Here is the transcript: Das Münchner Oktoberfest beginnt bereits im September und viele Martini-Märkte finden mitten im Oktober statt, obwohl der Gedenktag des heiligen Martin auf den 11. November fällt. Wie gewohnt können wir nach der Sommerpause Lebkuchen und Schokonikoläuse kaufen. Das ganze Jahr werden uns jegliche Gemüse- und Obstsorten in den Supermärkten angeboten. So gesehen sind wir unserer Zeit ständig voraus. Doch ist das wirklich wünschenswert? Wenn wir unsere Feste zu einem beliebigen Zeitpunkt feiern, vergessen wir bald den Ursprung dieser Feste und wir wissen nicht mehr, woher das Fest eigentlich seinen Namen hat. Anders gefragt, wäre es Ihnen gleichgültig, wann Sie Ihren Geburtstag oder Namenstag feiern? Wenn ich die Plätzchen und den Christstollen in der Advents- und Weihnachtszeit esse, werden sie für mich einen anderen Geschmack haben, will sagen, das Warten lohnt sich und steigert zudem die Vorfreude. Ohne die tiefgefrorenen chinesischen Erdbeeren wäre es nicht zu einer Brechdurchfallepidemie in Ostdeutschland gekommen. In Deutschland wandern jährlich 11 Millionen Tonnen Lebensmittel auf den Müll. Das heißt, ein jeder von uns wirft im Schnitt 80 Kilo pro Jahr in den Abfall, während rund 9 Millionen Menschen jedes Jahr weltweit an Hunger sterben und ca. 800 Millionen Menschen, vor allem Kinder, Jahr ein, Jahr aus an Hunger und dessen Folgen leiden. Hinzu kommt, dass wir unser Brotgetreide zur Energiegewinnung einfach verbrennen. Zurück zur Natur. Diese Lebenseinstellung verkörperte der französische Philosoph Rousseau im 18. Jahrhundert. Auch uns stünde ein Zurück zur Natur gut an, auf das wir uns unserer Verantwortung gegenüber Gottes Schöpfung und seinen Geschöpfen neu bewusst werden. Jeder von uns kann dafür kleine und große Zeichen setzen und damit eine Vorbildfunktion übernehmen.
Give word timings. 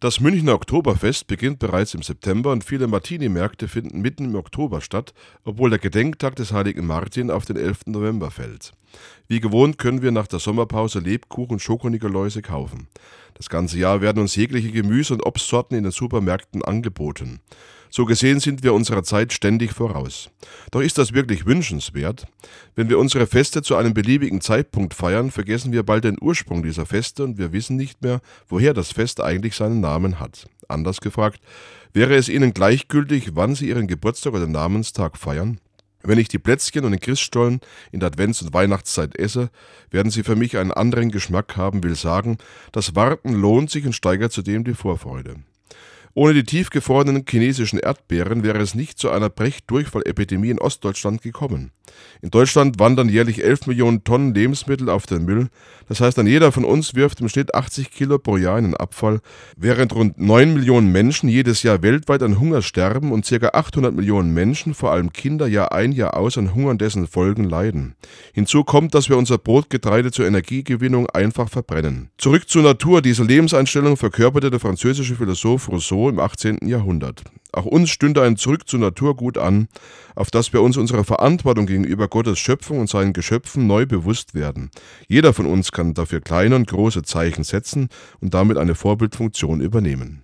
Das 0.00 0.18
Münchner 0.18 0.54
Oktoberfest 0.54 1.26
beginnt 1.26 1.58
bereits 1.58 1.92
im 1.92 2.02
September 2.02 2.52
und 2.52 2.64
viele 2.64 2.86
Martini-Märkte 2.86 3.68
finden 3.68 4.00
mitten 4.00 4.24
im 4.24 4.34
Oktober 4.34 4.80
statt, 4.80 5.12
obwohl 5.44 5.68
der 5.68 5.78
Gedenktag 5.78 6.36
des 6.36 6.54
heiligen 6.54 6.86
Martin 6.86 7.30
auf 7.30 7.44
den 7.44 7.56
11. 7.56 7.80
November 7.84 8.30
fällt. 8.30 8.72
Wie 9.28 9.40
gewohnt 9.40 9.78
können 9.78 10.02
wir 10.02 10.10
nach 10.10 10.26
der 10.26 10.38
Sommerpause 10.38 10.98
Lebkuchen 10.98 11.52
und 11.52 11.62
Schokonikoläuse 11.62 12.42
kaufen. 12.42 12.88
Das 13.34 13.48
ganze 13.48 13.78
Jahr 13.78 14.00
werden 14.00 14.20
uns 14.20 14.36
jegliche 14.36 14.70
Gemüse- 14.70 15.14
und 15.14 15.24
Obstsorten 15.24 15.76
in 15.76 15.84
den 15.84 15.92
Supermärkten 15.92 16.62
angeboten. 16.64 17.40
So 17.92 18.04
gesehen 18.04 18.38
sind 18.38 18.62
wir 18.62 18.72
unserer 18.72 19.02
Zeit 19.02 19.32
ständig 19.32 19.72
voraus. 19.72 20.30
Doch 20.70 20.80
ist 20.80 20.96
das 20.96 21.12
wirklich 21.12 21.44
wünschenswert? 21.44 22.26
Wenn 22.76 22.88
wir 22.88 22.98
unsere 23.00 23.26
Feste 23.26 23.62
zu 23.62 23.74
einem 23.74 23.94
beliebigen 23.94 24.40
Zeitpunkt 24.40 24.94
feiern, 24.94 25.32
vergessen 25.32 25.72
wir 25.72 25.82
bald 25.82 26.04
den 26.04 26.16
Ursprung 26.20 26.62
dieser 26.62 26.86
Feste 26.86 27.24
und 27.24 27.36
wir 27.36 27.52
wissen 27.52 27.76
nicht 27.76 28.00
mehr, 28.02 28.20
woher 28.48 28.74
das 28.74 28.92
Fest 28.92 29.20
eigentlich 29.20 29.56
seinen 29.56 29.80
Namen 29.80 30.20
hat. 30.20 30.48
Anders 30.68 31.00
gefragt, 31.00 31.40
wäre 31.92 32.14
es 32.14 32.28
Ihnen 32.28 32.54
gleichgültig, 32.54 33.30
wann 33.34 33.56
Sie 33.56 33.68
Ihren 33.68 33.88
Geburtstag 33.88 34.34
oder 34.34 34.46
Namenstag 34.46 35.18
feiern? 35.18 35.58
Wenn 36.02 36.18
ich 36.18 36.28
die 36.28 36.38
Plätzchen 36.38 36.84
und 36.84 36.92
den 36.92 37.00
Christstollen 37.00 37.60
in 37.92 38.00
der 38.00 38.10
Advents- 38.10 38.42
und 38.42 38.54
Weihnachtszeit 38.54 39.16
esse, 39.18 39.50
werden 39.90 40.10
sie 40.10 40.22
für 40.22 40.36
mich 40.36 40.56
einen 40.56 40.72
anderen 40.72 41.10
Geschmack 41.10 41.56
haben, 41.56 41.82
will 41.82 41.94
sagen, 41.94 42.38
das 42.72 42.94
Warten 42.94 43.34
lohnt 43.34 43.70
sich 43.70 43.84
und 43.84 43.92
steigert 43.92 44.32
zudem 44.32 44.64
die 44.64 44.74
Vorfreude. 44.74 45.36
Ohne 46.14 46.34
die 46.34 46.42
tiefgefrorenen 46.42 47.24
chinesischen 47.28 47.78
Erdbeeren 47.78 48.42
wäre 48.42 48.58
es 48.58 48.74
nicht 48.74 48.98
zu 48.98 49.10
einer 49.10 49.30
Brechdurchfallepidemie 49.30 50.50
in 50.50 50.58
Ostdeutschland 50.58 51.22
gekommen. 51.22 51.70
In 52.22 52.30
Deutschland 52.30 52.78
wandern 52.78 53.08
jährlich 53.08 53.42
11 53.42 53.66
Millionen 53.66 54.04
Tonnen 54.04 54.34
Lebensmittel 54.34 54.88
auf 54.88 55.06
den 55.06 55.24
Müll. 55.24 55.48
Das 55.88 56.00
heißt, 56.00 56.18
ein 56.18 56.26
jeder 56.26 56.52
von 56.52 56.64
uns 56.64 56.94
wirft 56.94 57.20
im 57.20 57.28
Schnitt 57.28 57.54
80 57.54 57.90
Kilo 57.90 58.18
pro 58.18 58.36
Jahr 58.36 58.58
in 58.58 58.66
den 58.66 58.76
Abfall, 58.76 59.20
während 59.56 59.94
rund 59.94 60.18
9 60.20 60.54
Millionen 60.54 60.92
Menschen 60.92 61.28
jedes 61.28 61.62
Jahr 61.62 61.82
weltweit 61.82 62.22
an 62.22 62.38
Hunger 62.38 62.62
sterben 62.62 63.10
und 63.10 63.26
ca. 63.26 63.48
800 63.48 63.94
Millionen 63.94 64.32
Menschen, 64.34 64.74
vor 64.74 64.92
allem 64.92 65.12
Kinder, 65.12 65.46
Jahr 65.46 65.72
ein, 65.72 65.92
Jahr 65.92 66.16
aus 66.16 66.38
an 66.38 66.54
Hunger 66.54 66.70
und 66.70 66.80
dessen 66.80 67.06
Folgen 67.06 67.44
leiden. 67.44 67.94
Hinzu 68.32 68.62
kommt, 68.62 68.94
dass 68.94 69.08
wir 69.08 69.16
unser 69.16 69.38
Brotgetreide 69.38 70.12
zur 70.12 70.26
Energiegewinnung 70.26 71.08
einfach 71.10 71.48
verbrennen. 71.48 72.10
Zurück 72.18 72.48
zur 72.48 72.62
Natur. 72.62 73.02
Diese 73.02 73.24
Lebenseinstellung 73.24 73.96
verkörperte 73.96 74.50
der 74.50 74.60
französische 74.60 75.16
Philosoph 75.16 75.68
Rousseau 75.68 75.99
im 76.08 76.18
18. 76.18 76.66
Jahrhundert. 76.66 77.24
Auch 77.52 77.66
uns 77.66 77.90
stünde 77.90 78.22
ein 78.22 78.36
Zurück 78.36 78.68
zur 78.68 78.78
Natur 78.78 79.16
gut 79.16 79.36
an, 79.36 79.68
auf 80.14 80.30
das 80.30 80.52
wir 80.52 80.62
uns 80.62 80.76
unserer 80.76 81.04
Verantwortung 81.04 81.66
gegenüber 81.66 82.08
Gottes 82.08 82.38
Schöpfung 82.38 82.78
und 82.78 82.88
seinen 82.88 83.12
Geschöpfen 83.12 83.66
neu 83.66 83.86
bewusst 83.86 84.34
werden. 84.34 84.70
Jeder 85.08 85.34
von 85.34 85.46
uns 85.46 85.72
kann 85.72 85.94
dafür 85.94 86.20
kleine 86.20 86.54
und 86.56 86.68
große 86.68 87.02
Zeichen 87.02 87.42
setzen 87.42 87.88
und 88.20 88.34
damit 88.34 88.56
eine 88.56 88.74
Vorbildfunktion 88.74 89.60
übernehmen. 89.60 90.22